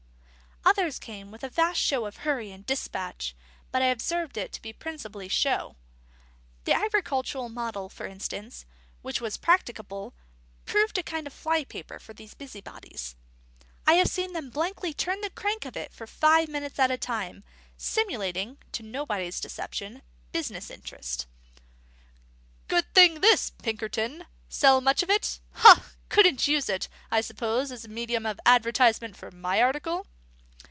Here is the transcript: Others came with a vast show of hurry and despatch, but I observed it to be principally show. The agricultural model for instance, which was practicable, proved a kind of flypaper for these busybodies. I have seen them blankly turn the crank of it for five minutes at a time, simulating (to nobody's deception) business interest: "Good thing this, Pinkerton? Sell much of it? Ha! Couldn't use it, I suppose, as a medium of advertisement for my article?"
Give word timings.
Others 0.63 0.99
came 0.99 1.31
with 1.31 1.43
a 1.43 1.49
vast 1.49 1.81
show 1.81 2.05
of 2.05 2.17
hurry 2.17 2.51
and 2.51 2.65
despatch, 2.65 3.35
but 3.71 3.81
I 3.81 3.87
observed 3.87 4.37
it 4.37 4.53
to 4.53 4.61
be 4.61 4.71
principally 4.71 5.27
show. 5.27 5.75
The 6.63 6.71
agricultural 6.71 7.49
model 7.49 7.89
for 7.89 8.05
instance, 8.05 8.65
which 9.01 9.19
was 9.19 9.37
practicable, 9.37 10.13
proved 10.65 10.97
a 10.97 11.03
kind 11.03 11.27
of 11.27 11.33
flypaper 11.33 11.99
for 11.99 12.13
these 12.13 12.35
busybodies. 12.35 13.15
I 13.85 13.95
have 13.95 14.07
seen 14.07 14.31
them 14.33 14.49
blankly 14.51 14.93
turn 14.93 15.19
the 15.21 15.31
crank 15.31 15.65
of 15.65 15.75
it 15.75 15.93
for 15.93 16.07
five 16.07 16.47
minutes 16.47 16.79
at 16.79 16.91
a 16.91 16.97
time, 16.97 17.43
simulating 17.75 18.57
(to 18.71 18.81
nobody's 18.83 19.41
deception) 19.41 20.03
business 20.31 20.69
interest: 20.69 21.25
"Good 22.67 22.91
thing 22.93 23.19
this, 23.21 23.49
Pinkerton? 23.49 24.25
Sell 24.47 24.79
much 24.79 25.01
of 25.03 25.09
it? 25.09 25.39
Ha! 25.53 25.91
Couldn't 26.09 26.47
use 26.47 26.69
it, 26.69 26.87
I 27.09 27.19
suppose, 27.19 27.71
as 27.71 27.83
a 27.83 27.87
medium 27.89 28.25
of 28.27 28.39
advertisement 28.45 29.17
for 29.17 29.31
my 29.31 29.59
article?" 29.61 30.05